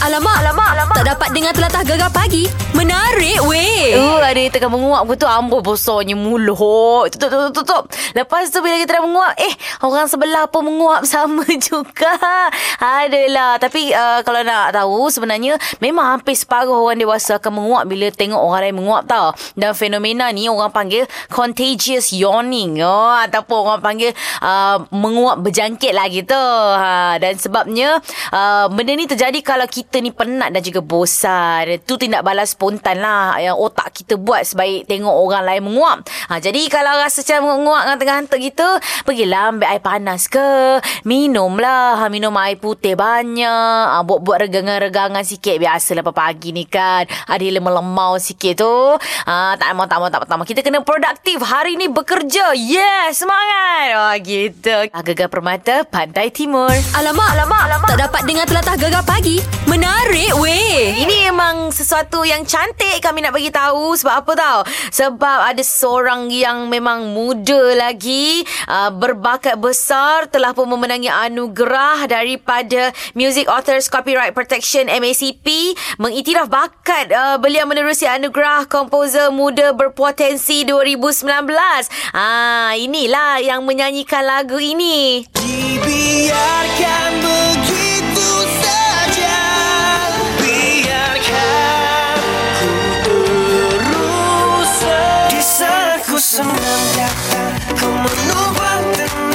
[0.00, 0.96] Alamak, alamak, alamak.
[0.96, 2.48] Tak dapat dengar telatah gegar pagi.
[2.72, 3.92] Menarik weh.
[4.00, 7.12] Uh, ada yang tengah menguap betul Ambul besarnya mulut.
[7.12, 7.82] Tutup, tutup, tutup
[8.16, 9.52] Lepas tu bila kita dah menguap Eh,
[9.84, 12.16] orang sebelah pun menguap sama juga.
[12.80, 13.60] Adalah.
[13.60, 18.40] Tapi uh, kalau nak tahu Sebenarnya Memang hampir separuh orang dewasa akan menguap Bila tengok
[18.40, 19.36] orang lain menguap tau.
[19.52, 22.80] Dan fenomena ni orang panggil Contagious yawning.
[22.80, 26.40] Oh, Ataupun orang panggil uh, Menguap berjangkit lah gitu
[26.80, 28.00] ha, Dan sebabnya
[28.32, 33.02] uh, Benda ni terjadi kalau kita ni penat dan juga bosan Itu tindak balas spontan
[33.02, 35.98] lah Yang otak kita buat sebaik tengok orang lain menguap.
[36.30, 38.68] Ha, Jadi kalau rasa macam menguap dengan tengah hantar gitu
[39.02, 40.78] Pergilah ambil air panas ke.
[41.02, 42.00] Minumlah.
[42.00, 43.84] Ha, Minum air putih banyak.
[43.90, 45.58] Ha, Buat-buat regangan-regangan sikit.
[45.58, 47.06] Biasalah pagi ni kan.
[47.26, 48.76] Ada lemau-lemau sikit tu.
[49.26, 50.46] Ha, Tak mau, tak mau, tak mau, tak mau.
[50.46, 52.54] Kita kena produktif Hari ni bekerja.
[52.54, 53.86] Yes, semangat.
[53.96, 54.74] Oh, Gitu.
[54.90, 56.70] Gegar Permata Pantai Timur.
[56.94, 57.88] Alamak, alamak, alamak.
[57.88, 59.40] Tak dapat dengar telatah gegar pagi.
[59.80, 60.92] Menarik weh.
[61.08, 64.60] Ini memang sesuatu yang cantik kami nak bagi tahu sebab apa tahu?
[64.92, 72.92] Sebab ada seorang yang memang muda lagi, uh, berbakat besar telah pun memenangi anugerah daripada
[73.16, 81.24] Music Authors Copyright Protection MACP mengiktiraf bakat uh, beliau menerusi anugerah komposer muda berpotensi 2019.
[82.12, 85.24] Ah, inilah yang menyanyikan lagu ini.
[85.40, 87.49] Dibiarkan begitu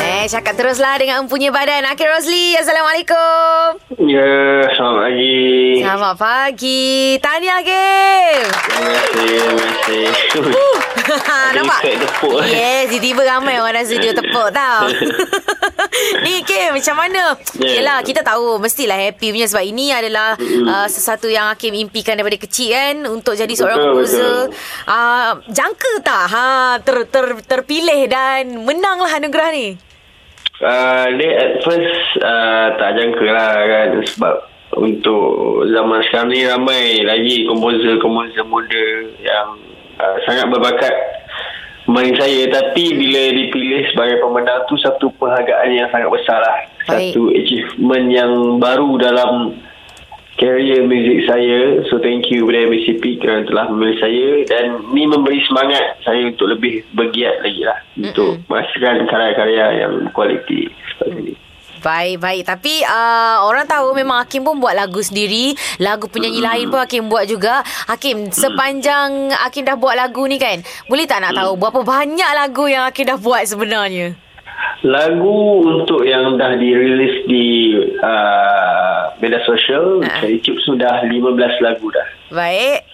[0.06, 1.82] Eh, cakap teruslah dengan empunya badan.
[1.82, 3.82] Akhir Rosli, Assalamualaikum.
[4.06, 5.82] Ya, selamat pagi.
[5.82, 6.86] Selamat pagi.
[7.18, 8.46] Tahniah, Kim.
[8.70, 9.34] Terima kasih,
[10.30, 10.85] terima kasih.
[11.56, 11.80] Nampak?
[11.86, 12.40] tepuk.
[12.50, 14.90] Yes, tiba-tiba ramai orang dalam studio tepuk tau.
[16.26, 17.36] Ni Kim, macam mana?
[17.56, 17.80] Ya.
[17.80, 22.36] Yelah, kita tahu mestilah happy punya sebab ini adalah uh, sesuatu yang Hakim impikan daripada
[22.36, 24.20] kecil kan untuk jadi seorang Betul, komposer.
[24.20, 24.44] betul.
[24.90, 26.48] Uh, jangka tak ha
[26.84, 29.68] ter, ter, terpilih dan menanglah anugerah ni?
[30.60, 34.36] Uh, dia at first uh, tak jangka lah kan sebab
[34.76, 35.24] untuk
[35.72, 38.88] zaman sekarang ni ramai lagi komposer-komposer muda
[39.20, 39.56] yang
[40.00, 40.94] uh, sangat berbakat
[41.90, 42.50] main saya.
[42.50, 46.58] Tapi bila dipilih sebagai pemenang tu satu penghargaan yang sangat besar lah.
[46.86, 47.18] Baik.
[47.18, 49.58] satu achievement yang baru dalam
[50.38, 51.82] career muzik saya.
[51.90, 54.28] So thank you kepada MCP kerana telah memilih saya.
[54.46, 57.80] Dan ni memberi semangat saya untuk lebih bergiat lagi lah.
[57.96, 61.36] Untuk menghasilkan karya-karya yang kualiti seperti ni
[61.86, 62.44] Baik, baik.
[62.50, 65.54] Tapi uh, orang tahu memang Hakim pun buat lagu sendiri.
[65.78, 66.50] Lagu penyanyi Hmm.
[66.50, 67.62] lain pun Hakim buat juga.
[67.86, 72.66] Hakim, sepanjang Hakim dah buat lagu ni kan, boleh tak nak tahu berapa banyak lagu
[72.66, 74.18] yang Hakim dah buat sebenarnya?
[74.86, 77.74] lagu untuk yang dah dirilis di
[78.06, 80.22] uh, media sosial uh.
[80.22, 82.86] YouTube sudah 15 lagu dah Baik.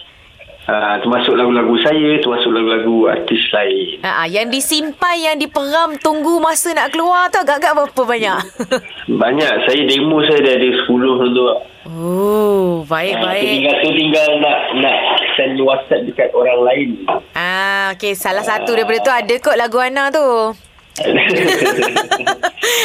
[0.63, 6.73] Uh, termasuk lagu-lagu saya termasuk lagu-lagu artis lain Ha, yang disimpan, yang diperam, tunggu masa
[6.73, 8.37] nak keluar tu agak-agak berapa banyak?
[9.21, 10.89] banyak saya demo saya dah ada 10
[11.31, 11.43] tu
[11.87, 13.45] oh, baik, Ah, tu baik.
[13.47, 14.97] tinggal tu tinggal nak nak
[15.33, 16.89] send WhatsApp dekat orang lain.
[17.33, 20.27] Ah, okey, salah satu daripada tu ada kot lagu Ana tu.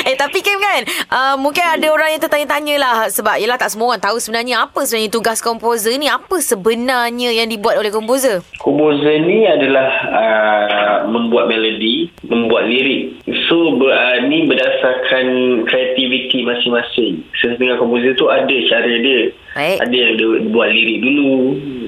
[0.09, 0.83] Eh tapi Kim kan
[1.13, 4.85] uh, Mungkin ada orang yang tertanya-tanya lah Sebab yelah tak semua orang tahu sebenarnya Apa
[4.87, 10.77] sebenarnya tugas komposer ni Apa sebenarnya yang dibuat oleh komposer Komposer ni adalah uh,
[11.07, 13.23] membuat melodi, membuat lirik.
[13.49, 15.27] So ber, uh, ni berdasarkan
[15.71, 17.23] kreativiti masing-masing.
[17.39, 19.31] Setengah komposer tu ada cara dia.
[19.57, 19.79] Baik.
[19.89, 21.33] Ada yang dia buat lirik dulu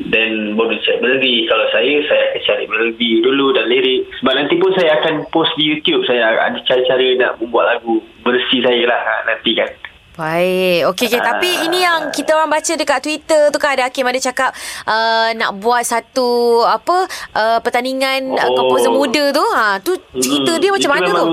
[0.08, 1.36] dan baru cari melodi.
[1.44, 4.08] Kalau saya, saya akan cari melodi dulu dan lirik.
[4.20, 6.04] Sebab nanti pun saya akan post di YouTube.
[6.08, 9.68] Saya ada cara-cara nak membuat lagu bersih saya lah ha, nanti kan.
[10.18, 11.22] Baik Okey okay.
[11.22, 11.64] Tapi Ah.
[11.70, 14.50] ini yang kita orang baca dekat Twitter tu kan Ada Hakim ada cakap
[14.82, 17.06] uh, Nak buat satu Apa
[17.38, 18.50] uh, Pertandingan oh.
[18.50, 18.54] Oh.
[18.58, 21.26] komposer muda tu ha, Tu cerita Hmm, dia macam mana tu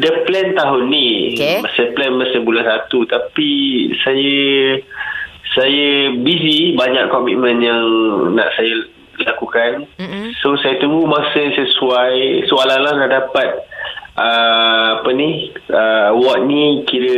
[0.00, 1.60] The plan tahun ni Okey.
[1.60, 3.50] Masa plan masa bulan satu Tapi
[4.00, 4.32] Saya
[5.54, 7.84] Saya busy Banyak komitmen yang
[8.34, 8.74] Nak saya
[9.20, 10.32] lakukan Mm-mm.
[10.40, 13.48] So saya tunggu masa yang sesuai Soalan-soalan dah dapat
[14.16, 17.16] uh, Apa ni uh, Award ni Kira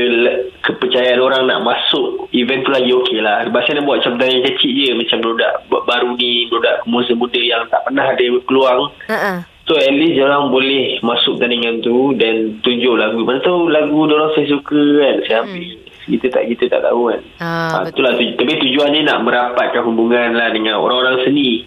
[0.64, 4.44] Kepercayaan orang nak masuk Event tu lagi okey lah Sebab saya nak buat macam yang
[4.50, 9.38] kecil je Macam budak baru ni Budak komposer muda yang tak pernah ada peluang uh-uh.
[9.62, 13.22] So at least orang boleh masuk pertandingan tu dan tunjuk lagu.
[13.22, 15.16] Mana tahu lagu orang saya suka kan.
[15.22, 15.81] Saya ambil.
[16.02, 17.20] Kita tak kita tak tahu kan.
[17.38, 21.66] Ah, Ah, itulah tu, tapi tujuannya nak merapatkan hubungan lah dengan orang-orang seni.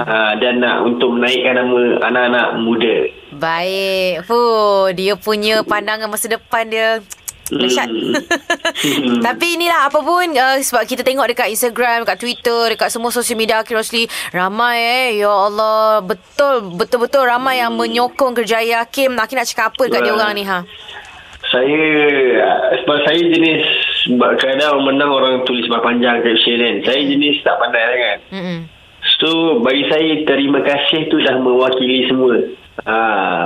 [0.00, 2.96] Ah, dan nak untuk menaikkan nama anak-anak muda.
[3.36, 4.24] Baik.
[4.24, 7.04] Fuh, dia punya pandangan masa depan dia
[7.62, 7.86] Dahsyat.
[7.86, 9.22] Hmm.
[9.26, 13.38] Tapi inilah apa pun uh, sebab kita tengok dekat Instagram, dekat Twitter, dekat semua sosial
[13.38, 15.22] media Hakim Rosli ramai eh.
[15.22, 19.14] Ya Allah, betul betul-betul ramai yang menyokong kerjaya Hakim.
[19.14, 20.66] Hakim nak cakap apa dekat dia orang ni ha?
[21.56, 21.82] Saya
[22.84, 23.64] sebab saya jenis
[24.36, 26.76] kadang menang orang tulis panjang caption kan.
[26.84, 28.18] Saya jenis tak pandai sangat.
[28.28, 28.58] Mm-mm.
[29.16, 32.36] So bagi saya terima kasih tu dah mewakili semua.
[32.84, 32.96] Ha,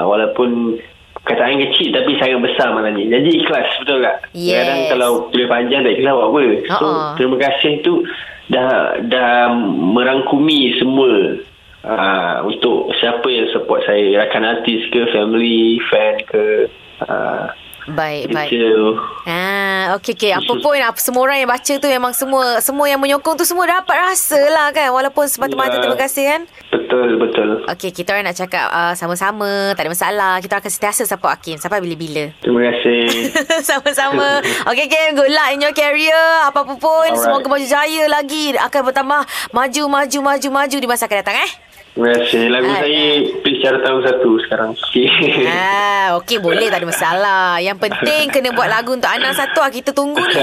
[0.03, 0.75] walaupun
[1.23, 3.23] kataan kecil tapi sangat besar maknanya.
[3.23, 4.27] Jadi ikhlas betul tak?
[4.35, 4.67] Yes.
[4.67, 6.43] Kadang kalau tulis panjang tak ikhlas buat apa.
[6.67, 7.15] So Ha-ha.
[7.15, 8.03] terima kasih tu
[8.51, 9.55] dah dah
[9.95, 11.39] merangkumi semua.
[11.81, 16.69] Ha, untuk siapa yang support saya rakan artis ke family fan ke
[17.07, 17.49] ha,
[17.91, 18.51] Baik, baik.
[18.51, 18.87] itu
[19.25, 20.33] Ah, okey okey.
[20.33, 23.65] Apa pun apa semua orang yang baca tu memang semua semua yang menyokong tu semua
[23.65, 25.81] dapat rasa lah kan walaupun semata-mata Ya.
[25.81, 26.41] terima kasih kan.
[26.71, 30.33] betul betul Okey, kita orang nak cakap uh, sama-sama, tak ada masalah.
[30.39, 32.35] Kita akan sentiasa support Hakim sampai bila-bila.
[32.41, 33.31] terima kasih
[33.69, 34.43] Sama-sama.
[34.67, 35.15] Okey, Kim.
[35.15, 36.19] Good luck in your career.
[36.45, 36.91] Apa-apa pun.
[37.07, 37.15] Alright.
[37.17, 38.55] Semoga maju jaya lagi.
[38.57, 41.51] Akan bertambah maju, maju, maju, maju di masa akan datang eh.
[42.01, 43.05] Terima kasih lagu Ah, saya
[43.45, 45.05] please cara tahun satu sekarang okay.
[45.45, 47.61] Ah, okey boleh tak ada masalah.
[47.61, 49.69] Yang penting kena buat lagu untuk anak satu lah.
[49.69, 50.33] Kita tunggu ni.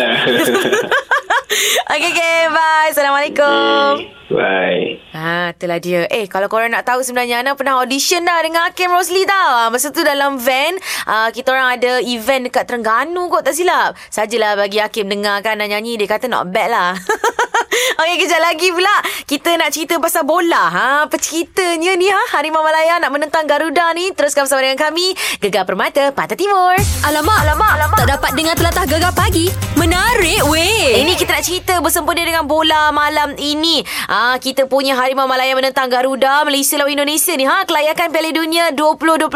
[1.98, 2.94] okey, okay, bye.
[2.94, 4.06] Assalamualaikum.
[4.30, 6.06] bye Ha, itulah dia.
[6.14, 9.66] Eh, kalau korang nak tahu sebenarnya Ana pernah audition dah dengan Hakim Rosli tau.
[9.66, 10.78] Ah, Masa tu dalam van,
[11.10, 13.98] uh, kita orang ada event dekat Terengganu kot tak silap.
[14.14, 16.94] Sajalah bagi Hakim dengar kan Ana nyanyi, dia kata not bad lah.
[18.02, 18.96] Okey, kejap lagi pula.
[19.28, 20.70] Kita nak cerita pasal bola.
[20.72, 22.22] Ha, apa ceritanya ni ha?
[22.38, 24.12] Harimau Malaya nak menentang Garuda ni.
[24.16, 25.14] Teruskan bersama dengan kami.
[25.44, 26.76] Gegar Permata, Pantai Timur.
[27.06, 28.00] Alamak, alamak, alamak.
[28.06, 29.52] Tak dapat dengar telatah gegar pagi.
[29.78, 31.02] Menarik weh.
[31.04, 33.84] Ini kita nak cerita bersempena dengan bola malam ini.
[34.10, 38.64] Ah kita punya Harimau Malaya menentang Garuda Malaysia lawan Indonesia ni ha kelayakan Piala Dunia
[38.74, 39.28] 2022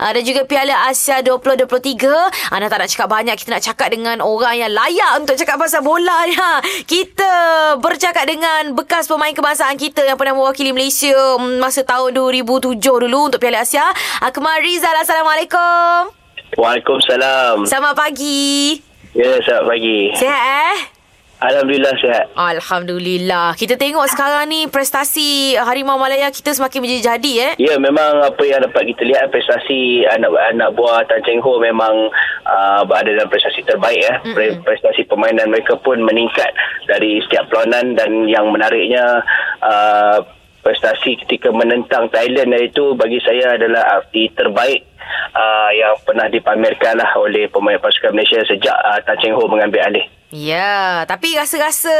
[0.00, 2.50] ah, dan juga Piala Asia 2023.
[2.50, 5.82] Ana tak nak cakap banyak, kita nak cakap dengan orang yang layak untuk cakap pasal
[5.84, 6.58] bola ni ha.
[6.86, 12.76] Kita bercakap dengan bekas pemain kebangsaan kita yang pernah mewakili Malaysia mm, masa tahun 2007
[12.80, 13.84] dulu untuk Piala Asia.
[14.20, 16.12] Akmal Rizal, Assalamualaikum.
[16.58, 17.66] Waalaikumsalam.
[17.66, 18.78] Selamat pagi.
[19.14, 19.98] Ya, selamat pagi.
[20.18, 20.99] Sihat eh?
[21.40, 22.24] Alhamdulillah sihat.
[22.36, 23.56] Alhamdulillah.
[23.56, 27.52] Kita tengok sekarang ni prestasi Harimau Malaya kita semakin menjadi eh.
[27.56, 32.12] Ya, memang apa yang dapat kita lihat prestasi anak-anak buah Tan Cheng Ho memang
[32.44, 34.20] uh, berada dalam prestasi terbaik ya.
[34.20, 36.52] Pre- prestasi permainan mereka pun meningkat
[36.84, 39.24] dari setiap perlawanan dan yang menariknya
[39.64, 40.20] uh,
[40.60, 44.84] prestasi ketika menentang Thailand itu bagi saya adalah arti terbaik
[45.32, 49.88] uh, yang pernah dipamerkan lah oleh pemain pasukan Malaysia sejak uh, Tan Cheng Ho mengambil
[49.88, 50.19] alih.
[50.30, 51.90] Ya, tapi rasa-rasa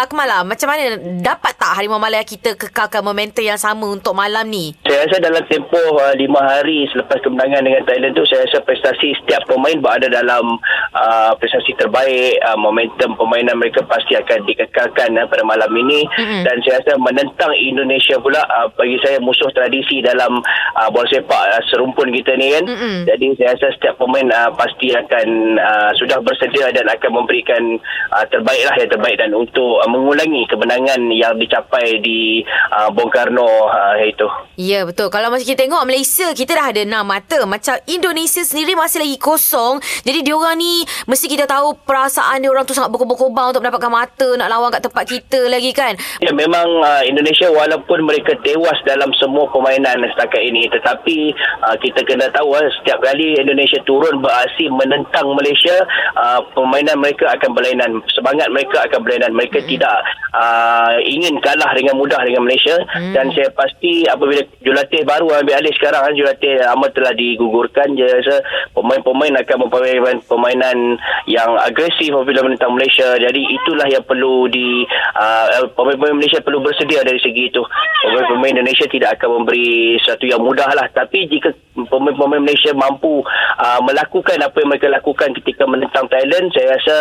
[0.00, 4.48] uh, Kemala macam mana dapat tak Harimau Malaya kita kekalkan momentum yang sama untuk malam
[4.48, 4.72] ni?
[4.88, 9.12] Saya rasa dalam tempoh uh, lima hari selepas kemenangan dengan Thailand tu saya rasa prestasi
[9.20, 10.56] setiap pemain berada dalam
[10.96, 16.40] uh, prestasi terbaik uh, momentum permainan mereka pasti akan dikekalkan uh, pada malam ini Mm-mm.
[16.48, 20.40] dan saya rasa menentang Indonesia pula uh, bagi saya musuh tradisi dalam
[20.80, 22.96] uh, bola sepak uh, serumpun kita ni kan Mm-mm.
[23.12, 25.28] jadi saya rasa setiap pemain uh, pasti akan
[25.60, 30.46] uh, sudah bersedia dan akan memberikan uh, terbaik lah yang terbaik dan untuk uh, mengulangi
[30.50, 32.42] kemenangan yang dicapai di
[32.72, 34.26] uh, Bung Karno uh, itu.
[34.54, 35.10] Ya betul.
[35.10, 37.42] Kalau macam kita tengok Malaysia Kita dah ada enam mata.
[37.42, 39.82] Macam Indonesia sendiri Masih lagi kosong.
[40.06, 44.46] Jadi diorang ni Mesti kita tahu Perasaan diorang tu Sangat berkobar-kobar Untuk mendapatkan mata Nak
[44.46, 45.98] lawan kat tempat kita lagi kan?
[46.22, 52.00] Ya memang uh, Indonesia walaupun mereka tewas dalam semua permainan setakat ini tetapi uh, kita
[52.06, 55.74] kena tahu uh, setiap kali Indonesia turun beraksi menentang Malaysia
[56.14, 59.72] uh, permainan mereka akan berlainan semangat mereka akan berlainan mereka mm-hmm.
[59.72, 59.96] tidak
[60.36, 63.16] uh, ingin kalah dengan mudah dengan Malaysia mm.
[63.16, 68.04] dan saya pasti apabila jurulatih baru ambil alih sekarang uh, jurulatih amat telah digugurkan je
[68.04, 68.44] rasa
[68.76, 74.84] pemain-pemain akan mempermainan permainan yang agresif apabila menentang Malaysia jadi itulah yang perlu di
[75.16, 77.62] uh, pemain-pemain Malaysia perlu bersedia dari segi itu.
[78.04, 80.86] Pemain-pemain Indonesia tidak akan memberi sesuatu yang mudah lah.
[80.92, 81.54] Tapi jika
[81.88, 83.24] pemain-pemain Malaysia mampu
[83.58, 86.96] uh, melakukan apa yang mereka lakukan ketika menentang Thailand, saya rasa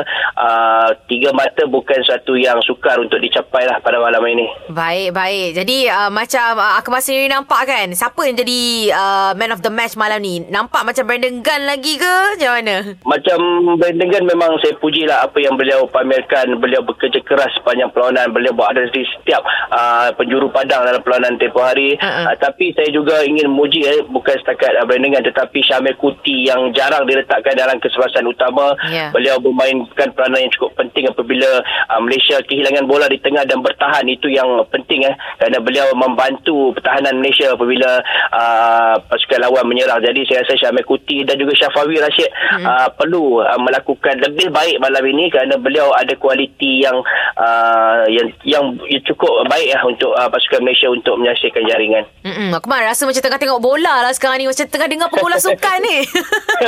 [0.54, 4.48] uh, tiga mata bukan satu yang sukar untuk dicapai lah pada malam ini.
[4.70, 5.58] Baik, baik.
[5.58, 8.62] Jadi uh, macam uh, Akmal sendiri nampak kan siapa yang jadi
[8.94, 10.44] uh, man of the match malam ni?
[10.46, 12.16] Nampak macam Brandon Gunn lagi ke?
[12.38, 12.76] Macam mana?
[13.04, 13.40] Macam
[13.80, 16.60] Brandon Gunn memang saya pujilah apa yang beliau pamerkan.
[16.62, 18.30] Beliau bekerja keras sepanjang perlawanan.
[18.36, 19.42] Beliau berada di setiap
[19.72, 21.96] uh, penjuru padang dalam perlawanan tempoh hari.
[21.98, 22.34] Uh-uh.
[22.34, 26.52] Uh, tapi saya juga ingin memuji eh, bukan setakat uh, Brandon Gunn tetapi Syamil Kuti
[26.52, 28.76] yang jarang diletakkan dalam kesebelasan utama.
[28.92, 29.10] Ya.
[29.16, 34.06] Beliau memainkan peranan yang cukup penting apabila uh, Malaysia kehilangan bola di tengah dan bertahan.
[34.08, 35.16] Itu yang penting eh.
[35.40, 41.24] Kerana beliau membantu pertahanan Malaysia apabila uh, pasukan lawan menyerang jadi saya rasa Syamil Kuti
[41.24, 42.66] dan juga Syafawi Rashid hmm.
[42.66, 47.00] uh, perlu uh, melakukan lebih baik malam ini kerana beliau ada kualiti yang
[47.38, 48.66] uh, yang yang
[49.06, 52.04] cukup baik lah untuk uh, pasukan Malaysia untuk menyaksikan jaringan.
[52.26, 54.50] Mm-mm, Akmal rasa macam tengah tengok bola lah sekarang ni.
[54.50, 55.98] Macam tengah dengar pembola sukan ni.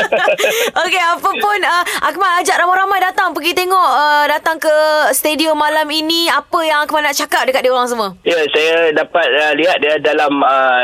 [0.86, 4.76] Okey apa pun uh, Akmal ajak ramai-ramai datang Pergi tengok uh, Datang ke
[5.16, 8.14] stadium malam ini Apa yang Akmal nak cakap Dekat dia orang semua?
[8.22, 10.84] Ya, saya dapat uh, lihat dia dalam uh,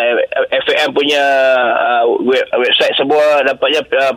[0.66, 1.22] FAM punya
[1.76, 4.16] uh, web, website sebuah dapatnya uh,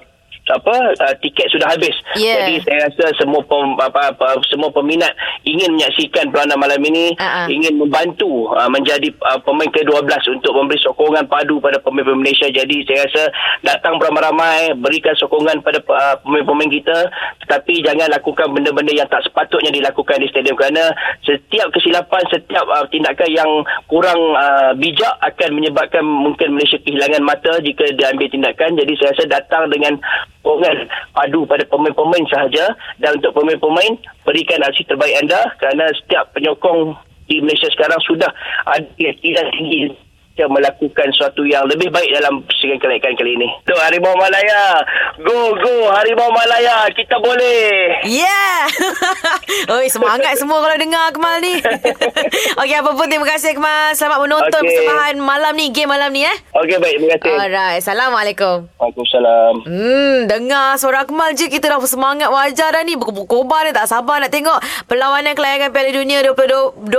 [0.52, 1.96] apa uh, tiket sudah habis.
[2.20, 2.44] Yeah.
[2.44, 5.16] Jadi saya rasa semua pem, apa, apa semua peminat
[5.48, 7.48] ingin menyaksikan perlawanan malam ini, Uh-uh.
[7.48, 10.04] ingin membantu uh, menjadi uh, pemain ke-12
[10.36, 12.48] untuk memberi sokongan padu pada pemain-pemain Malaysia.
[12.52, 13.22] Jadi saya rasa
[13.64, 16.98] datang beramai-ramai, berikan sokongan pada uh, pemain-pemain kita,
[17.46, 20.92] tetapi jangan lakukan benda-benda yang tak sepatutnya dilakukan di stadium kerana
[21.24, 23.50] setiap kesilapan, setiap uh, tindakan yang
[23.88, 28.76] kurang uh, bijak akan menyebabkan mungkin Malaysia kehilangan mata jika diambil tindakan.
[28.76, 29.96] Jadi saya rasa datang dengan
[30.44, 30.76] sokongan
[31.16, 32.76] padu pada pemain-pemain sahaja.
[33.00, 33.96] Dan untuk pemain-pemain
[34.28, 36.92] berikan aksi terbaik anda kerana setiap penyokong
[37.24, 38.28] di Malaysia sekarang sudah
[38.68, 39.96] ada keyakinan tinggi
[40.34, 43.48] yang melakukan sesuatu yang lebih baik dalam persidangan kenaikan kali ini.
[43.62, 44.82] Tu Harimau Malaya.
[45.22, 46.90] Go go Harimau Malaya.
[46.90, 48.02] Kita boleh.
[48.02, 48.66] Yeah
[49.78, 51.56] Oi semangat semua kalau dengar Akmal ni
[52.60, 54.66] Okey apa pun terima kasih Akmal Selamat menonton Okey.
[54.66, 57.38] persembahan malam ni Game malam ni eh Okey baik terima kasih.
[57.38, 59.54] Alright Assalamualaikum Waalaikumsalam.
[59.64, 62.98] Hmm, dengar suara Akmal je kita dah semangat wajar dah ni.
[62.98, 64.58] Berkobar dah tak sabar nak tengok
[64.90, 66.90] perlawanan kelayangan Piala Dunia 2022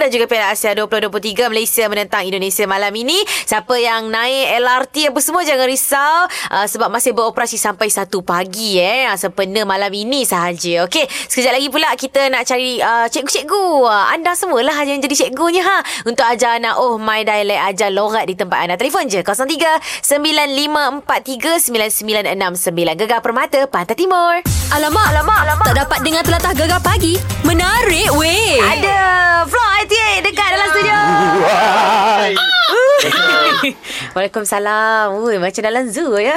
[0.00, 2.35] dan juga Piala Asia 2023 Malaysia menentang Indonesia
[2.68, 3.18] malam ini.
[3.46, 8.80] Siapa yang naik LRT apa semua jangan risau uh, sebab masih beroperasi sampai 1 pagi
[8.80, 9.08] eh.
[9.08, 10.84] Uh, Sempena malam ini sahaja.
[10.86, 13.66] Okey, sekejap lagi pula kita nak cari uh, cikgu-cikgu.
[13.86, 18.28] Uh, anda semualah yang jadi cikgunya ha untuk ajar anak oh my dialect ajar logat
[18.28, 18.74] di tempat anda.
[18.76, 21.72] Telefon je 03 9543
[22.36, 24.40] 9969 Gegar Permata Pantai Timur.
[24.74, 25.66] Alamak, alamak, alamak.
[25.72, 27.16] Tak dapat dengar telatah gegar pagi.
[27.46, 28.58] Menarik weh.
[28.58, 28.98] Ada
[29.46, 30.98] Floor 88 dekat dalam studio.
[34.16, 35.20] Waalaikumsalam.
[35.20, 36.36] Ui, macam dalam zoo ya.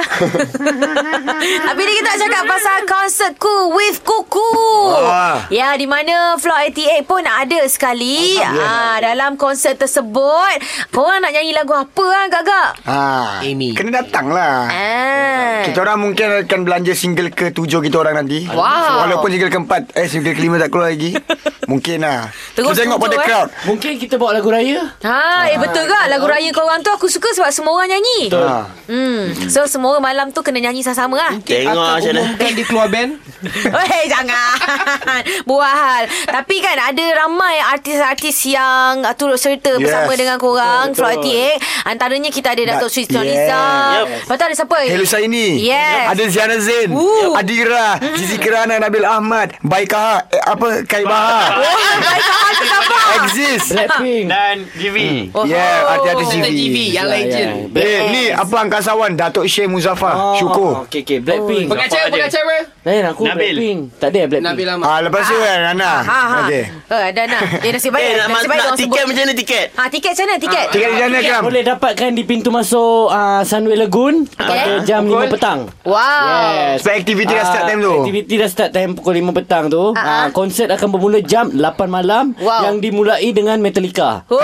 [1.66, 4.52] Tapi ni kita nak cakap pasal konsert Cool with Kuku.
[5.00, 5.46] Ah.
[5.48, 8.36] Ya, di mana Floor 88 pun ada sekali.
[8.40, 10.60] Ah, dalam konsert tersebut,
[10.92, 12.68] korang nak nyanyi lagu apa ah, Gagak?
[12.86, 13.00] Ha,
[13.46, 13.72] Amy.
[13.74, 14.68] Kena datang lah.
[14.68, 15.60] Ah.
[15.64, 18.44] Kita orang mungkin akan belanja single ke-7 kita orang nanti.
[18.50, 19.08] Wow.
[19.08, 21.10] Walaupun single ke-4, eh single ke-5 tak keluar lagi.
[21.70, 22.26] mungkin lah.
[22.58, 23.26] Terus kita tengok tujuh, pada eh.
[23.30, 23.48] crowd.
[23.70, 24.80] Mungkin kita bawa lagu raya.
[25.06, 28.20] Ha, eh betul ke lagu raya korang tu aku suka sebab semua orang nyanyi.
[28.30, 28.66] Ha.
[28.86, 29.22] Hmm.
[29.46, 31.32] So semua orang malam tu kena nyanyi sama-sama lah.
[31.38, 32.20] Tengok macam mana.
[32.22, 33.12] Umumkan dia keluar band.
[33.72, 34.52] Weh jangan
[35.48, 39.80] Buat hal Tapi kan ada ramai artis-artis yang uh, turut serta Yes.
[39.80, 43.64] bersama dengan korang Floor 88 Antaranya kita ada Datuk Sri Nurhaliza
[44.04, 44.28] Yes.
[44.28, 44.78] Lepas tu ada siapa?
[44.84, 46.12] Hello Saini Yes.
[46.12, 47.32] Ada Ziana Zain Ooh.
[47.32, 52.96] Adira Zizi Kirana Nabil Ahmad Baikah eh, Apa Kai Bahar Oh, baik hal tu siapa?
[53.24, 54.24] Exist Blackpink.
[54.28, 54.96] Dan GV.
[55.32, 57.50] Oh, Yeah artis-artis Kita GV GV yang legend.
[57.72, 61.66] Eh, ni apa angkasawan Datuk Syekh Muzaffar Syukur Okey okey Blackpink.
[61.66, 61.72] Oh.
[61.72, 62.56] Pengacara Siapa pengacara.
[62.80, 63.36] Lain aku Nabil.
[63.52, 63.80] Blackpink.
[63.96, 64.46] Tak ada Blackpink.
[64.46, 64.86] Nabil Ahmad.
[64.86, 65.92] Ah lepas tu kan Nana.
[66.00, 66.38] Ha ha.
[66.44, 66.64] Okey.
[66.70, 67.42] Eh, ada nak.
[67.60, 68.02] Eh nasib baik.
[68.02, 69.66] Eh, nak, nasib baik tiket macam mana tiket?
[69.72, 70.36] Ha, tiket macam mana?
[70.38, 70.66] Tiket?
[70.70, 71.42] Tiga di sana Kram.
[71.42, 75.68] Boleh dapatkan di pintu masuk uh, Sunway Lagoon pada jam 5 petang.
[75.82, 75.98] Wow.
[76.50, 76.80] Yes.
[76.80, 77.94] Sebab aktiviti dah Ah, start time tu.
[77.98, 79.84] Aktiviti dah start time pukul 5 petang tu.
[79.92, 82.70] Ah, konsert akan bermula jam 8 malam Wow.
[82.70, 84.24] yang dimulai dengan Metallica.
[84.26, 84.40] Oh.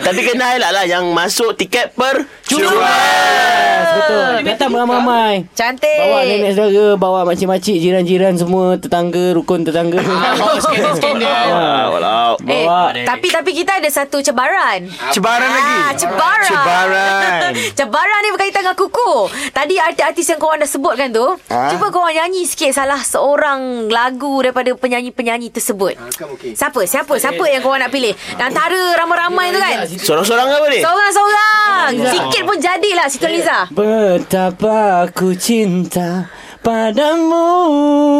[0.00, 4.32] Tapi kena highlight lah yang masuk tiket per Yes, betul.
[4.42, 5.34] Datang ramai-ramai.
[5.52, 6.00] Cantik.
[6.00, 10.00] Bawa nenek saudara, bawa makcik-makcik, jiran-jiran semua, tetangga, rukun tetangga.
[10.38, 11.28] Oh, skandal-skandal.
[11.58, 12.32] Ah, walau.
[12.40, 12.92] Eh, Bawa.
[13.04, 14.86] tapi tapi kita ada satu cebaran.
[15.10, 15.74] Cebaran lagi.
[15.76, 16.48] Ah, cebaran.
[16.48, 17.50] Cebaran.
[17.78, 19.12] cebaran ni berkaitan dengan kuku.
[19.50, 21.68] Tadi artis-artis yang korang dah sebutkan tu, Ah.
[21.68, 25.98] cuba korang nyanyi sikit salah seorang lagu daripada penyanyi-penyanyi tersebut.
[25.98, 26.52] okey.
[26.54, 26.80] Siapa?
[26.84, 27.14] Siapa?
[27.16, 28.12] Siapa yang korang nak pilih?
[28.36, 29.76] Antara ramai-ramai tu kan?
[29.86, 30.80] Sorang-sorang apa ni?
[30.80, 31.88] Seorang-seorang.
[32.12, 33.68] Sikit pun jadilah Siti Liza.
[33.72, 36.28] Betapa aku cinta
[36.60, 37.48] padamu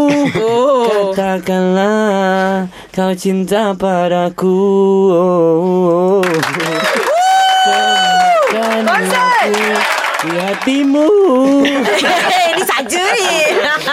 [0.45, 1.11] Oh.
[1.13, 4.59] Katakanlah kau cinta padaku
[8.89, 9.53] Konsert.
[9.53, 9.69] aku
[10.19, 11.09] di hatimu
[12.31, 13.29] Hei, ni saja ni.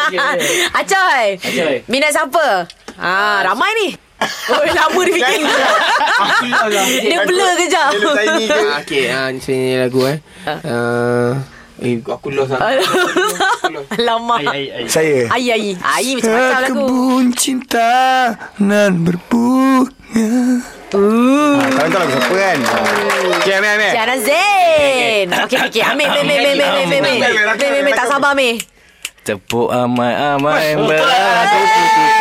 [0.81, 1.25] Acoy.
[1.37, 1.75] Acoy.
[1.85, 2.65] Minat siapa?
[2.97, 3.87] Ah, ramai ni.
[4.49, 5.45] Oh, lama dia fikir.
[7.01, 7.89] dia blur kejap.
[7.95, 8.59] Saini ke?
[8.59, 10.17] Ah, Okey, ah, ni sini lagu eh.
[10.45, 11.41] Ah,
[11.81, 12.79] eh aku lost lah.
[13.99, 14.37] Lama.
[14.87, 15.27] Saya.
[15.33, 15.73] Ai ai.
[15.75, 16.85] Ai macam-macam lagu.
[16.85, 17.91] Kebun cinta
[18.61, 19.91] nan berbunga.
[20.95, 21.59] Uh.
[21.59, 22.57] Ha, tahu lagu siapa kan?
[23.43, 23.91] Okay, ambil, ambil.
[23.91, 25.27] Tiana Zain.
[25.43, 25.81] Okey okey.
[25.83, 27.11] Ambil ambil ambil ambil ambil ambil.
[27.19, 28.55] Ambil ambil ambil tak sabar ambil.
[29.25, 32.14] Tepuk amai-amai berlagu Ya,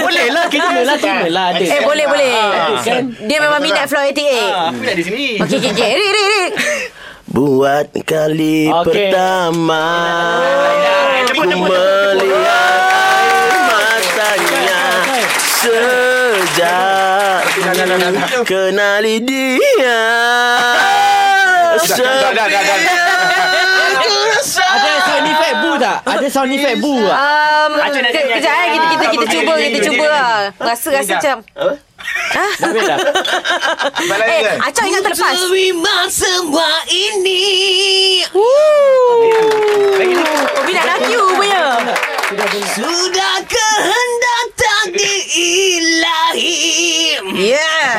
[0.00, 0.44] boleh lah.
[0.48, 0.96] Kita boleh lah.
[0.98, 1.46] Boleh lah.
[1.54, 1.64] Ada.
[1.64, 2.30] Eh boleh boleh.
[2.82, 3.04] Kan?
[3.26, 4.14] Dia memang minat Flow 88.
[4.14, 5.90] Aku dah di sini Okey okey okey.
[5.98, 6.50] Rik rik rik.
[7.28, 9.12] Buat kali Okey.
[9.12, 9.84] pertama
[11.28, 12.80] Ku melihat
[13.68, 14.80] matanya
[15.60, 17.44] Sejak
[18.48, 20.00] kenali dia
[21.76, 22.48] Dah,
[24.56, 25.96] Ada sound effect bu tak?
[26.08, 27.18] Ada sound effect bu tak?
[27.20, 27.70] Um,
[28.08, 30.32] ke, kejap eh kita kita kita cuba kita cuba lah.
[30.56, 31.36] Rasa rasa macam
[32.88, 32.98] dah?
[34.24, 35.34] eh Acak ingat terlepas.
[35.36, 37.44] Terima semua ini
[38.32, 39.28] Oh
[40.64, 41.64] minat lagi punya.
[42.76, 45.80] Sudah kehendak takdir
[46.18, 47.94] ilahi Yeah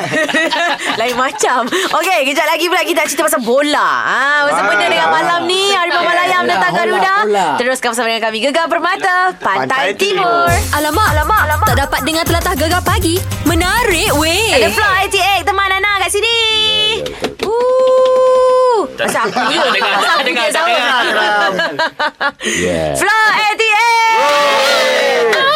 [0.99, 5.39] Lain macam Okay kejap lagi pula Kita cerita pasal bola ha, Pasal benda dengan malam
[5.47, 7.47] ni Harimau Malaya menentang bola, Garuda bola.
[7.59, 10.49] Teruskan bersama dengan kami Gegar Permata Pantai, Pantai Timur.
[10.75, 11.67] Alamak, alamak, alamak.
[11.69, 13.21] Tak dapat dengar telatah gegar pagi.
[13.45, 14.55] Menarik weh.
[14.57, 16.35] Ada Flow 88 Teman Nana kat sini
[17.45, 18.88] Ooh.
[18.97, 20.69] Pasal aku je Pasal aku je sama
[22.59, 22.95] Yeah.
[22.97, 23.25] Flow
[25.35, 25.49] 88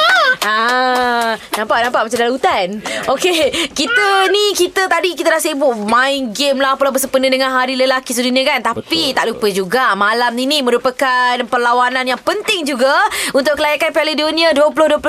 [0.43, 2.67] Ah, nampak nampak macam dalam hutan.
[3.07, 7.79] Okey, kita ni kita tadi kita dah sibuk main game lah apalah bersempena dengan Hari
[7.79, 8.59] Lelaki Sedunia kan.
[8.59, 9.15] Tapi Betul.
[9.15, 12.91] tak lupa juga malam ni ni merupakan perlawanan yang penting juga
[13.31, 14.99] untuk kelayakan Piala Dunia 2022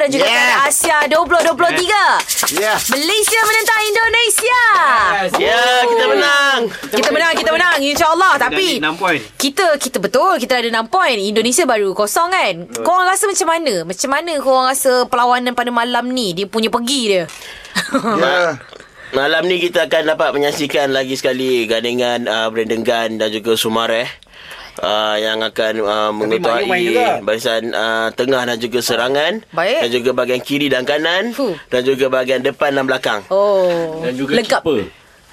[0.00, 0.34] dan juga Yeah.
[0.34, 2.56] Piala Asia 2023.
[2.56, 2.76] Yeah.
[2.88, 4.62] Malaysia menentang Indonesia.
[5.40, 10.60] Ya kita menang Kita menang, kita menang insya-Allah tapi 6 poin kita kita betul kita
[10.60, 11.16] ada 6 poin.
[11.16, 12.54] Indonesia baru kosong kan.
[12.84, 13.74] Korang rasa macam mana?
[13.82, 14.77] Macam mana korang rasa
[15.08, 16.36] perlawanan pada malam ni?
[16.36, 17.24] Dia punya pergi dia.
[17.94, 18.58] Ya.
[19.08, 24.04] Malam ni kita akan dapat menyaksikan lagi sekali gandingan uh, Brandon Gunn dan juga Sumareh
[24.84, 26.68] uh, yang akan uh, mengetuai
[27.24, 29.78] barisan uh, tengah dan juga serangan Baik.
[29.80, 31.56] dan juga bahagian kiri dan kanan Fuh.
[31.72, 33.20] dan juga bahagian depan dan belakang.
[33.32, 34.04] Oh.
[34.04, 34.60] Dan juga Lengkap.
[34.60, 34.80] keeper.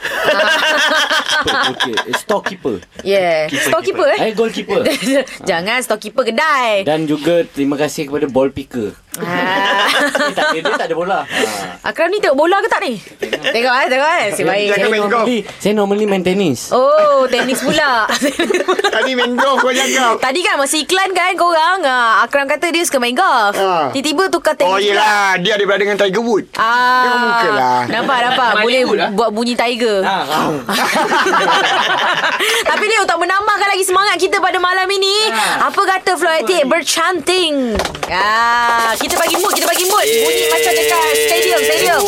[1.72, 2.76] Okey, storekeeper.
[3.02, 3.50] Yeah.
[3.50, 4.20] Storekeeper eh?
[4.30, 4.82] Eh, goalkeeper.
[5.50, 6.86] Jangan storekeeper kedai.
[6.86, 8.94] Dan juga terima kasih kepada ball picker.
[9.18, 9.88] Ah.
[9.88, 11.20] Dia tak, dia, dia tak ada bola.
[11.22, 11.28] Ha.
[11.86, 13.00] Akram ni tengok bola ke tak ni?
[13.22, 14.28] Tengok eh, tengok eh.
[14.32, 14.68] Si baik.
[14.72, 16.70] Saya normally, saya normally main tenis.
[16.70, 18.10] Oh, tenis pula.
[18.96, 20.16] Tadi main golf kau jaga.
[20.18, 23.56] Tadi kan masa iklan kan korang ah, Akram kata dia suka main golf.
[23.56, 23.92] Ah.
[23.92, 24.86] Tiba-tiba tukar tenis Oh pula.
[24.86, 27.80] yelah Dia ada berada dengan Tiger Wood Ah, Tengok muka lah.
[27.88, 30.16] Nampak nampak Boleh buat bunyi tiger Ha,
[32.66, 37.76] Tapi ni untuk menambahkan lagi semangat kita pada malam ini Apa kata 88 bercanting
[38.10, 42.02] ah, Kita bagi mood Kita bagi mood Bunyi macam dekat stadium Stadium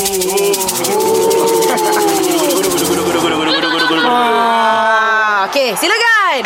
[4.02, 6.42] ah, Okay silakan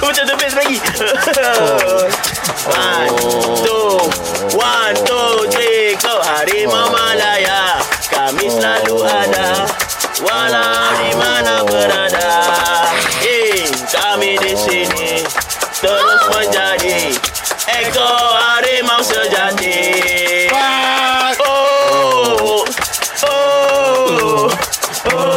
[0.00, 0.78] Macam the best lagi.
[2.66, 3.12] One,
[3.62, 3.98] two,
[4.56, 6.18] one, two, three, go.
[6.22, 7.25] Harimau kami selalu ada.
[10.16, 12.40] Walau di mana berada.
[13.20, 15.20] Eh, kami di sini
[15.76, 17.12] terus menjadi
[17.68, 19.76] ekor harimau sejati.
[20.48, 22.64] Oh, oh,
[23.28, 24.48] oh,
[25.12, 25.36] oh.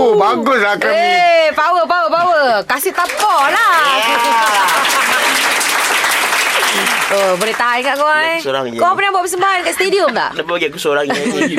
[0.00, 1.09] Oh bagus lah kami
[2.66, 4.69] Kasih tapor lah
[7.10, 8.38] Oh, boleh tahan kat korang eh.
[8.38, 8.78] Seorang je.
[8.78, 10.30] Korang pernah buat persembahan kat stadium tak?
[10.32, 11.54] Kenapa bagi aku seorang nyanyi?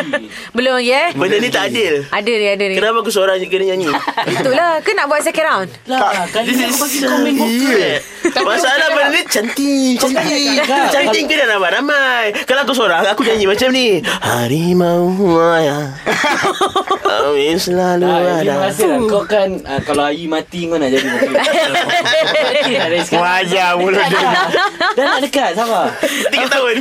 [0.56, 1.08] Belum lagi eh?
[1.14, 1.94] Benda ni tak adil.
[2.08, 2.74] Ada ni, ada ni.
[2.74, 3.86] Kenapa aku seorang je kena nyanyi?
[4.34, 4.82] Itulah.
[4.82, 5.68] Ke nak buat second round?
[5.86, 7.94] Lah, kali This ni is aku bagi kau main vokal.
[8.26, 10.58] Masalah benda ni cantik Cantik.
[10.94, 15.94] Cantik ke dah ramai-ramai Kalau aku seorang Aku nyanyi macam ni Harimau Maya
[16.98, 18.74] Kami selalu Ah, ada lah.
[19.06, 21.38] Kau kan ah, Kalau Ayi mati Kau nak jadi vokal
[23.14, 25.92] Wajar mulut dia Dah nak dekat Sabar.
[26.32, 26.76] Tiga tahun.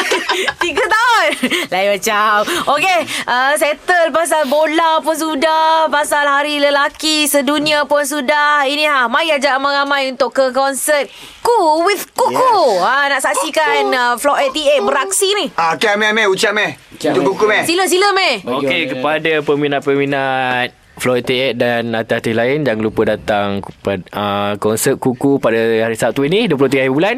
[0.62, 1.30] Tiga tahun?
[1.74, 2.36] Lain macam.
[2.78, 8.62] Okay uh, Settle pasal bola pun sudah Pasal hari lelaki Sedunia pun sudah.
[8.62, 11.10] Ini ha Mai ajak ramai-ramai Untuk ke konsert
[11.42, 12.38] Ku with Kuku.
[12.38, 12.86] Yes.
[12.86, 15.46] ha, Nak saksikan uh, Floor 88 Beraksi ni.
[15.58, 16.30] Ah, okay, Amir, Amir.
[16.30, 16.78] Ucap, Amir.
[16.94, 17.66] Untuk buku, Amir.
[17.66, 24.02] Sila sila meh Okey kepada peminat-peminat Flow 88 dan artis-artis lain Jangan lupa datang kepada,
[24.12, 27.16] uh, Konsert Kuku pada hari Sabtu ini 23 hari bulan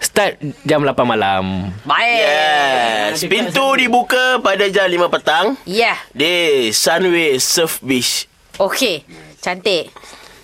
[0.00, 1.68] Start jam 8 malam.
[1.84, 2.24] Baik.
[2.24, 3.20] Yes.
[3.28, 5.60] Pintu dibuka pada jam 5 petang.
[5.68, 8.24] Yeah Di Sunway Surf Beach.
[8.56, 9.04] Okay
[9.44, 9.92] Cantik.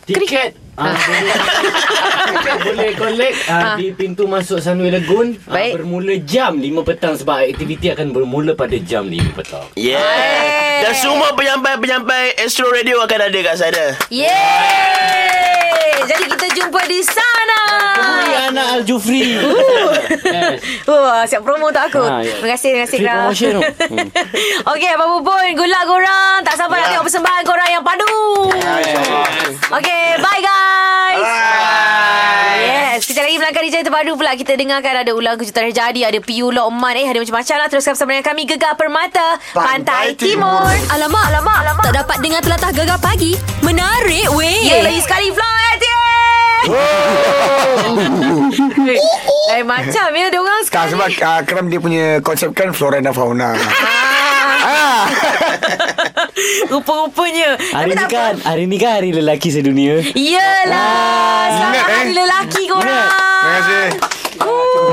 [0.04, 1.36] Tiket ah, boleh,
[2.26, 5.80] tiket boleh collect ah, di pintu masuk Sunway Lagoon ah, Baik.
[5.80, 9.66] bermula jam 5 petang sebab aktiviti akan bermula pada jam 5 petang.
[9.74, 17.00] Yeah Dan semua penyampai-penyampai Astro Radio akan ada kat sana Yeay Jadi kita jumpa di
[17.00, 17.60] sana
[17.96, 19.40] Kembali anak Al-Jufri.
[20.36, 20.60] yes.
[20.84, 22.02] Wah, siap promo untuk aku.
[22.04, 22.34] Ha, ya.
[22.38, 23.62] Terima kasih, terima kasih Free promotion tu.
[23.86, 24.08] Hmm.
[24.74, 25.46] Okey, apa pun.
[25.56, 26.38] Good luck korang.
[26.42, 28.14] Tak sabar nak tengok persembahan korang yang padu.
[29.72, 30.65] Okey, bye guys.
[32.56, 36.00] Yes, kejap lagi melangkah di Jaya Terpadu pula kita dengarkan ada ulang kejutan yang jadi,
[36.08, 37.66] ada Piu Lokman eh, ada macam-macam lah.
[37.68, 40.64] Teruskan bersama dengan kami Gegar Permata Pantai, Pantai Timur.
[40.64, 40.92] Timur.
[40.92, 41.84] Alamak, alamak, alamak.
[41.84, 43.36] Tak dapat dengar telatah gegar pagi.
[43.60, 44.64] Menarik weh.
[44.64, 45.54] Ya, lagi sekali Flow
[46.66, 46.74] Hey,
[49.54, 50.90] Lain macam ya dia orang Tak, sekali.
[50.98, 53.54] sebab uh, Keram dia punya konsep kan flora dan fauna.
[54.66, 55.06] Ah.
[56.74, 57.54] Rupa-rupanya.
[57.54, 58.10] Hari Tapi ni apa.
[58.10, 60.02] kan, hari ni kan hari lelaki sedunia.
[60.18, 61.94] Yelah Selamat Ingat, eh?
[61.94, 63.88] hari lelaki korang Terima kasih.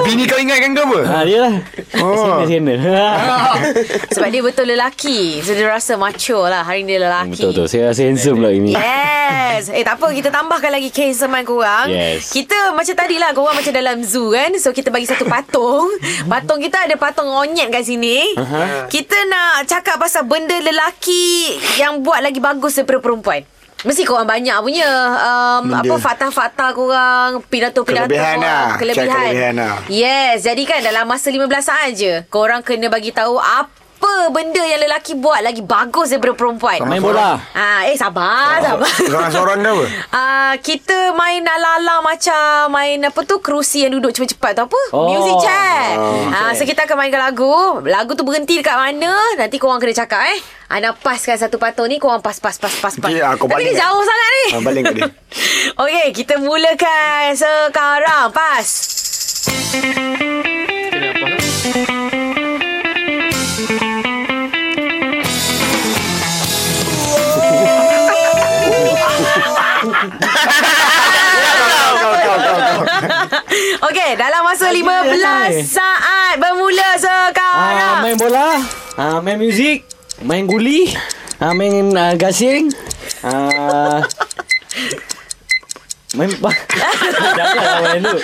[0.03, 0.99] Bini kau ingatkan ke apa?
[1.03, 1.55] Ha, dia lah.
[1.99, 2.41] Oh.
[2.47, 2.75] Sena,
[4.15, 7.65] Sebab dia betul lelaki So dia rasa mature lah Hari ni lelaki Betul betul.
[7.69, 8.73] Saya rasa handsome lah ini.
[8.73, 12.33] Yes Eh tak apa Kita tambahkan lagi Kehansoman korang Yes.
[12.33, 15.86] Kita macam tadi lah Korang macam dalam zoo kan So kita bagi satu patung
[16.31, 18.89] Patung kita ada patung onyet kat sini uh-huh.
[18.89, 23.41] Kita nak cakap pasal Benda lelaki Yang buat lagi bagus Daripada perempuan
[23.84, 24.88] Mesti korang banyak punya
[25.19, 25.84] um, Benda.
[25.84, 28.67] Apa fakta-fakta korang Pidato-pidato Kelebihan korang, lah.
[28.80, 29.76] Kelebihan kelebihan lah.
[29.91, 33.82] Yes Jadi kan dalam masa 15 saat je Korang kena bagi tahu Apa
[34.31, 37.39] benda yang lelaki buat Lagi bagus daripada perempuan Main bola.
[37.53, 38.89] Ah, eh sabar, sabar.
[38.89, 39.85] Sorang-sorang ke apa?
[40.23, 44.81] Ah, kita main ala-ala macam main apa tu kerusi yang duduk cepat-cepat tu apa?
[44.93, 45.09] Oh.
[45.09, 45.97] Music chair.
[46.29, 47.81] Ah, so kita akan mainkan lagu.
[47.83, 49.13] Lagu tu berhenti dekat mana?
[49.39, 50.39] Nanti korang kena cakap eh.
[50.69, 53.09] Ana paskan satu patung ni korang pas pas pas pas pas.
[53.21, 54.45] Ah, kau Tapi dia jauh sangat ni.
[54.53, 55.09] Ah, baling kat dia.
[55.81, 58.29] Okey, kita mulakan sekarang.
[58.33, 58.67] Pas.
[63.63, 63.92] Kau,
[73.93, 77.97] Okey, dalam masa 15 saat bermula Ah, sekarang.
[78.01, 78.58] main bola,
[78.97, 79.86] ah, main muzik,
[80.17, 80.89] main guli,
[81.38, 82.73] ah, main ah, gasing,
[83.21, 84.01] ah,
[86.17, 86.51] main apa?
[87.38, 88.17] Janganlah main tu.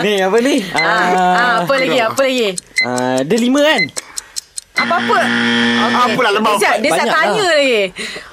[0.00, 0.56] Ni apa ni?
[0.72, 1.98] Ah, ah, apa lagi?
[2.00, 2.48] Apa lagi?
[2.80, 3.82] Ah, dia lima kan?
[4.80, 5.18] Apa-apa?
[5.20, 6.14] Okay.
[6.14, 6.30] Apalah.
[6.32, 7.80] Dia siap, dia Banyak tanya lagi.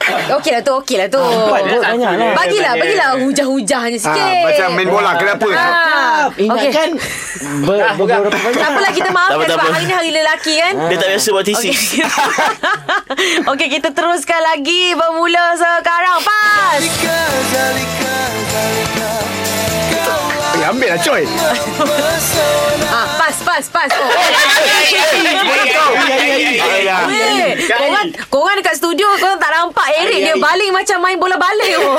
[0.08, 1.20] Okey lah tu, okey lah tu.
[1.20, 2.32] Je, banyak lah.
[2.32, 4.24] Bagilah, bagilah hujah-hujahnya sikit.
[4.24, 5.12] Ah, macam main bola.
[5.20, 5.48] Kenapa?
[5.52, 6.90] Ah, Ingat kan?
[7.68, 8.60] Ber, beberapa banyak.
[8.60, 10.74] Tak apalah kita maafkan Tak tak sebab hari ni hari lelaki kan.
[10.88, 11.64] Dia tak biasa buat TC
[13.52, 13.68] Okey.
[13.68, 16.18] Kita teruskan lagi bermula sekarang.
[16.24, 16.80] Pas.
[16.80, 19.37] Eh,
[20.70, 21.24] ambil lah coy.
[22.88, 23.90] Ah, pas, pas, pas.
[23.98, 24.12] Oh.
[27.08, 31.74] Weh, korang, korang dekat studio korang tak nampak Eric dia baling macam main bola balik
[31.80, 31.96] oh.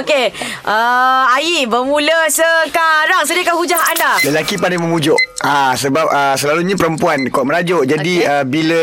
[0.00, 0.32] Okey
[0.64, 5.16] uh, Ayi bermula sekarang Sediakan hujah anda Lelaki pandai memujuk.
[5.40, 7.88] Ah sebab ah, selalunya perempuan kuat merajuk.
[7.88, 8.28] Jadi Okey.
[8.28, 8.82] ah, bila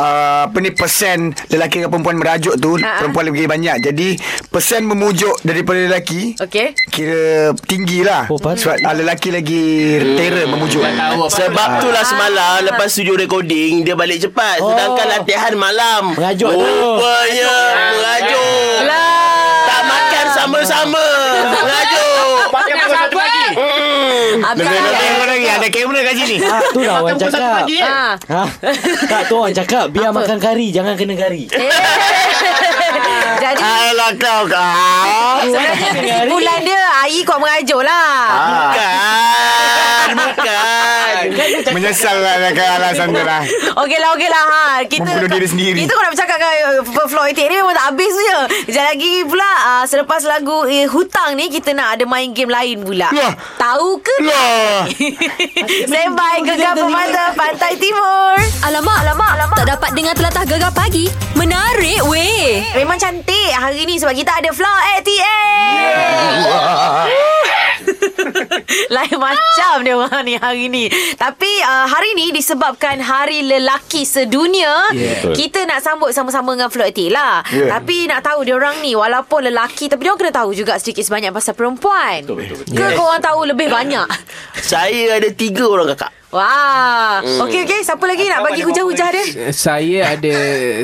[0.00, 2.98] ah, apa ni persen lelaki dengan perempuan merajuk tu Ah, ah.
[3.04, 3.76] perempuan lebih banyak.
[3.84, 4.16] Jadi
[4.50, 8.26] persen memujuk daripada lelaki Okey kira tinggi lah.
[8.26, 8.36] Oh.
[8.36, 9.62] Sebab ah, lelaki lagi
[10.18, 10.82] terror memujuk.
[11.30, 16.58] Sebab tu lah semalam Lepas studio recording Dia balik cepat Sedangkan latihan malam Merajuk tu.
[16.58, 17.56] Rupanya
[17.94, 21.06] Merajuk Lah Tak makan sama-sama
[21.46, 23.18] Merajuk Pakai pukul satu
[24.50, 26.36] Tengok lagi ada kamera kat sini.
[26.40, 27.62] Ah, tu lah orang cakap.
[27.84, 28.14] Ah.
[28.16, 28.42] Ha?
[29.06, 31.44] Tak, tu orang cakap biar makan kari, jangan kena kari.
[33.40, 33.56] Eh.
[33.56, 35.34] Jadi Alah kau kau.
[35.48, 41.24] Sebenarnya kesimpulan dia Ayi kuat merajuk lah Bukan Bukan
[41.64, 43.42] Kan Menyesal lah dengan alasan tu lah.
[43.84, 44.42] Okey lah, okey lah.
[44.42, 44.62] Ha.
[44.88, 45.78] Kita, Membunuh diri sendiri.
[45.84, 48.38] Kita kau nak bercakap dengan uh, Floor 88 ni memang tak habis je.
[48.66, 52.82] Sekejap lagi pula, uh, selepas lagu eh, Hutang ni, kita nak ada main game lain
[52.82, 53.12] pula.
[53.12, 53.32] Lah.
[53.60, 54.16] Tahu ke?
[54.24, 54.88] Lah.
[56.18, 58.36] By Gegar Pemata Pantai Timur.
[58.68, 59.56] Alamak, alamak, alamak.
[59.64, 61.08] Tak dapat dengar telatah gegar pagi.
[61.40, 62.68] Menarik weh.
[62.76, 67.80] Memang cantik hari ni sebab kita ada Floor 88.
[68.94, 70.92] Lain macam dia orang ni hari ni.
[71.16, 75.32] Tapi uh, hari ni disebabkan Hari Lelaki Sedunia, Yeah.
[75.32, 77.40] kita nak sambut sama-sama dengan Float T lah.
[77.48, 77.72] Yeah.
[77.72, 81.08] Tapi nak tahu dia orang ni walaupun lelaki tapi dia orang kena tahu juga sedikit
[81.08, 82.20] sebanyak pasal perempuan.
[82.20, 82.76] Betul, betul, betul.
[82.76, 83.00] Ke yes.
[83.00, 84.04] korang tahu lebih banyak?
[84.60, 86.19] Saya ada tiga orang kakak.
[86.30, 87.18] Wah.
[87.42, 89.24] Okey okey, siapa lagi nak bagi hujah-hujah dia?
[89.50, 90.34] Saya ada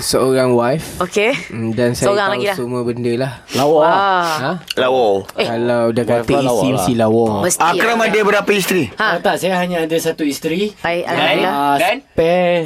[0.03, 1.39] seorang wife Okey.
[1.55, 2.57] mm, dan saya Seorang tahu lagi lah.
[2.59, 3.33] semua benda lah.
[3.55, 3.79] Lawa.
[3.79, 4.27] Wah.
[4.37, 4.53] Ha?
[4.75, 5.07] Lawa.
[5.39, 5.47] Eh.
[5.47, 6.75] Kalau dah kata lah lawa isi lah.
[6.75, 7.27] mesti lawa.
[7.47, 7.61] Mesti.
[7.63, 8.85] Akram ada berapa isteri?
[8.93, 9.07] Ha.
[9.07, 10.75] Ah, tak, saya hanya ada satu isteri.
[10.83, 11.53] Baik, alhamdulillah.
[11.55, 11.97] Ah, Dan?
[12.03, 12.59] Spare.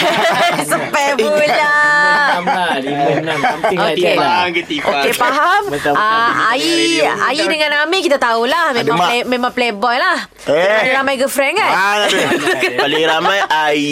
[0.70, 1.72] Spare pula.
[2.30, 2.72] Enam lah.
[2.78, 3.38] Lima, enam.
[3.42, 4.04] Something like Okey.
[4.06, 4.38] that lah.
[4.70, 5.94] Okey faham Betul, betul.
[5.98, 10.54] Ah, Ai Ai dengan Amir kita tahulah Memang play, memang playboy lah Eh.
[10.86, 11.94] Ada ramai girlfriend kan Ah.
[12.76, 13.82] Paling ramai Ai.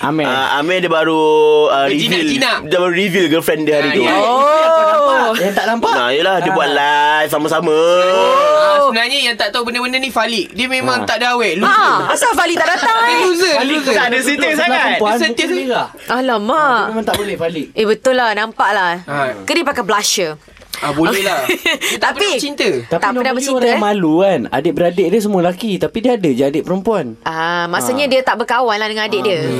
[0.00, 0.24] Amir.
[0.24, 1.22] Uh, Amir dia baru
[1.68, 2.26] uh, Gina, reveal.
[2.28, 2.52] Gina.
[2.62, 4.02] Dia baru reveal girlfriend dia hari Ah, tu.
[4.02, 4.14] ya.
[4.16, 5.92] Oh Yang tak nampak?
[5.92, 7.74] Nah, yelah dia buat live sama-sama.
[7.74, 10.52] Ah, sebenarnya yang tak tahu benda-benda ni Falik.
[10.52, 11.56] Dia memang tak ada awet.
[11.56, 11.72] Loser.
[11.72, 13.54] Ah, Asal Fali tak datang Dia eh loser.
[13.56, 14.96] Falik tak ada setia sangat.
[14.96, 15.48] Dia setia bukan sangat.
[15.48, 15.88] merah.
[16.08, 17.66] Alamak Memang tak boleh Falik.
[17.72, 19.42] Eh betul lah Nampak lah Ha.
[19.42, 20.34] Ke dia pakai blusher
[20.78, 21.44] Ah, boleh lah.
[21.48, 22.68] Dia tak Tapi- pernah cinta.
[22.86, 23.80] Tapi Tak pernah bercinta, orang eh?
[23.80, 24.40] malu kan.
[24.50, 25.76] Adik-beradik dia semua lelaki.
[25.76, 27.16] Tapi dia ada je adik perempuan.
[27.22, 29.40] Ah, maksudnya dia tak berkawan lah dengan adik dia.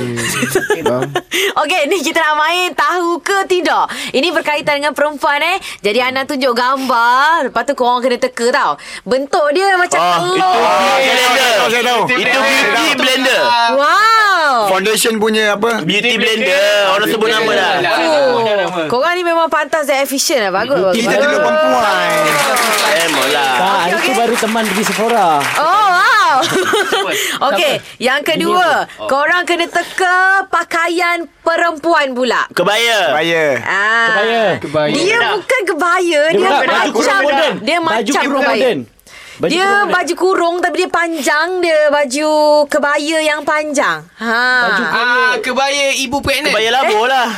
[1.57, 3.85] Okey, ni kita nak main tahu ke tidak.
[4.11, 5.57] Ini berkaitan dengan perempuan eh.
[5.79, 8.77] Jadi Ana tunjuk gambar, lepas tu korang kena teka tau.
[9.03, 10.55] Bentuk dia macam Oh, telur.
[10.97, 11.55] itu blender.
[11.67, 12.01] saya tahu.
[12.07, 13.41] Itu beauty blender.
[13.73, 14.69] Wow.
[14.69, 15.81] Foundation punya apa?
[15.81, 16.69] Beauty blender.
[16.89, 17.73] Orang sebut nama dah.
[17.97, 20.51] Oh, korang ni memang pantas dan efisien lah.
[20.53, 21.06] Bagus, bagus.
[21.07, 22.09] Kita juga perempuan.
[22.97, 23.53] Memang lah.
[23.57, 24.15] Tak, hari tu okey.
[24.19, 25.29] baru teman pergi Sephora.
[25.59, 26.35] Oh, wow.
[27.49, 28.83] Okey, yang kedua.
[28.99, 29.07] Oh.
[29.07, 32.45] Korang kena teka pakaian perempuan pula.
[32.51, 33.15] Kebaya.
[33.15, 33.45] Baya.
[33.63, 34.07] Ah.
[34.11, 34.43] Kebaya.
[34.59, 34.91] Kebaya.
[34.91, 38.96] Dia bukan kebaya, dia, baju macam dia Baju macam kurung kebaya.
[39.37, 42.29] Baju dia kurung baju kurung tapi dia panjang dia baju
[42.65, 44.01] kebaya yang panjang.
[44.17, 44.41] Ha.
[44.65, 46.49] Baju Ah, kebaya ibu pregnant.
[46.49, 47.29] Kebaya labo lah.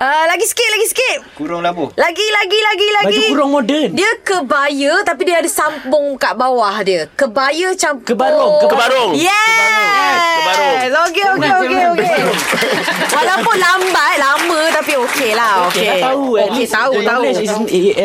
[0.00, 1.18] Uh, lagi sikit, lagi sikit.
[1.36, 1.92] Kurung labu.
[1.92, 3.20] Lagi, lagi, lagi, lagi.
[3.20, 3.88] Baju kurung moden.
[3.92, 7.04] Dia kebaya tapi dia ada sambung kat bawah dia.
[7.12, 8.16] Kebaya campur.
[8.16, 9.12] Kebarung, kebarung.
[9.12, 10.24] Yes.
[10.40, 10.76] Kebarung.
[11.12, 12.20] Okey, okey, okey, okey.
[13.12, 15.68] Walaupun lambat, lama tapi okey lah.
[15.68, 15.84] Okey.
[15.84, 16.24] Okay, tahu.
[16.40, 17.22] Okey, least tahu, tahu.
[17.28, 17.52] Is,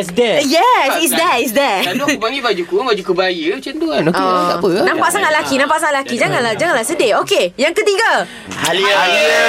[0.04, 0.44] is there.
[0.44, 1.80] Yes, it's there, it's there.
[1.96, 4.02] Lalu aku panggil baju kurung, baju kebaya macam tu kan.
[4.04, 4.70] Okey, Oh, tak apa.
[4.84, 6.16] Nampak sangat laki, nampak sangat laki.
[6.16, 7.12] Janganlah, janganlah sedih.
[7.20, 8.12] Okey, yang ketiga.
[8.58, 8.94] Halia.
[8.96, 9.42] Halia.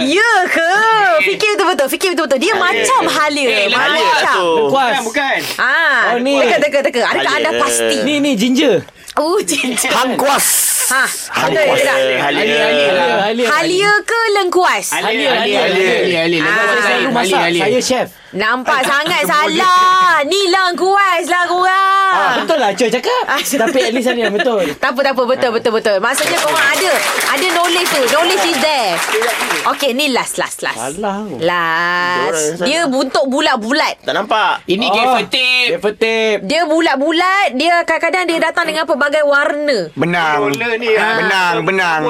[0.00, 0.70] Ya ke?
[1.22, 2.38] Fikir betul-betul, fikir betul-betul.
[2.38, 3.48] Dia macam Halia.
[3.48, 4.34] Eh, Halia lah macam.
[4.34, 4.48] tu.
[4.68, 4.96] Kuas.
[5.02, 5.38] bukan.
[5.56, 6.34] Ah, Oh, ni.
[6.38, 7.00] teka teka teka.
[7.04, 7.48] Adakah Halia.
[7.48, 7.96] anda pasti?
[8.02, 8.80] Ni, ni, ginger.
[9.14, 9.90] Oh, cincin.
[9.90, 10.46] Hang kuas.
[10.90, 11.06] Ha,
[11.46, 11.96] betul ke tak?
[12.18, 12.18] Halia.
[12.18, 12.64] Halia,
[13.22, 13.46] Halia.
[13.46, 14.86] Halia ke lengkuas?
[14.90, 15.06] Halia,
[15.38, 15.60] Ali, Halia.
[15.62, 16.38] Ali, Ali, Ali.
[16.40, 16.50] Ah.
[16.50, 17.40] Saya selalu Ali, masak.
[17.40, 17.60] Ali.
[17.60, 18.06] Saya chef.
[18.30, 20.22] Nampak sangat salah.
[20.22, 22.14] Ni lengkuas lah korang.
[22.14, 23.24] Ah, betul lah Coy cakap.
[23.42, 24.62] Tapi at least ada yang betul.
[24.82, 25.22] Tak apa, tak apa.
[25.26, 25.96] Betul, betul, betul.
[25.98, 26.92] Maksudnya korang ada.
[27.34, 28.02] Ada knowledge tu.
[28.06, 28.94] Knowledge is there.
[29.74, 30.78] Okay, ni last, last, last.
[30.78, 31.26] Salah.
[31.42, 32.62] Last.
[32.62, 33.98] Dia bentuk bulat-bulat.
[34.06, 34.62] Tak nampak.
[34.66, 34.94] Ini Oh.
[34.94, 35.68] gaffer tape.
[35.74, 36.40] Gaffer tape.
[36.46, 37.58] Dia bulat-bulat.
[37.58, 39.78] Dia kadang-kadang dia datang dengan pelbagai warna.
[39.98, 40.54] Benang.
[40.54, 40.90] ni.
[40.94, 42.00] Benang, benang.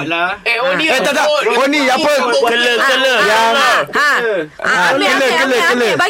[0.44, 0.84] Eh, oh ni.
[0.84, 1.26] Eh, tak, tak.
[1.48, 2.12] Oh, ni apa?
[2.44, 3.14] Kela, kela.
[3.24, 3.72] Yang Ha.
[3.92, 4.12] Ha.
[4.60, 5.10] Ah, Amir,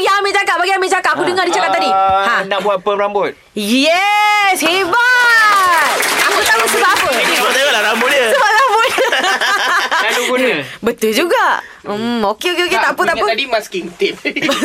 [0.00, 1.12] Bagi Amir cakap, bagi Amir cakap.
[1.12, 1.92] Aku dengar dia cakap tadi.
[1.92, 2.48] Ha.
[2.48, 3.36] Nak buat perm rambut.
[3.52, 5.96] Yes, hebat.
[6.24, 7.08] Aku tahu sebab apa.
[7.20, 8.32] Sebab tengoklah rambut dia.
[8.32, 8.49] Sebab
[10.40, 10.58] guna.
[10.86, 11.46] Betul juga.
[11.80, 13.26] Hmm, okey okey okey tak apa tak apa.
[13.32, 14.20] Tadi masking tape.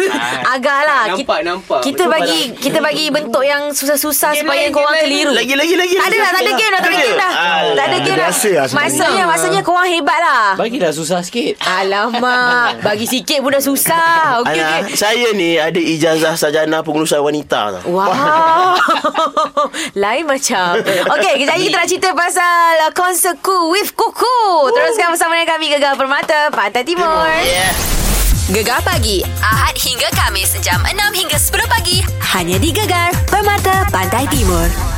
[0.55, 1.79] Agaklah Nampak, nampak.
[1.79, 5.03] Kita bagi kita bagi bentuk yang susah-susah Game supaya game lain.
[5.07, 5.31] keliru.
[5.31, 5.95] Lagi, lagi, lagi.
[5.95, 7.31] Tak ada dah, tak ada game dah, tak ada game dah.
[7.75, 8.27] Tak ada game dah.
[8.27, 8.67] lah.
[8.75, 10.45] Maksudnya, maksudnya korang hebat lah.
[10.59, 11.55] Bagilah susah sikit.
[11.63, 14.43] Alamak, bagi sikit pun dah susah.
[14.43, 14.95] Okey okey.
[14.95, 17.83] saya ni ada ijazah sarjana pengurusan wanita tau.
[17.87, 18.75] Wow
[19.95, 25.35] Lain macam Okay kejap lagi kita nak cerita Pasal Konsert Cool With Kuku Teruskan bersama
[25.35, 27.09] dengan kami Gegar Permata Pantai Timur
[27.41, 27.73] Yeah.
[28.53, 31.97] Gegar pagi Ahad hingga Kamis jam 6 hingga 10 pagi
[32.37, 34.94] hanya di Gegar Permata Pantai Timur.